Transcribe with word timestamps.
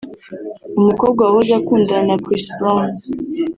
umukobwa 0.79 1.21
wahoze 1.27 1.51
akundana 1.59 2.05
na 2.09 2.15
Chris 2.25 2.45
Brown 2.57 2.87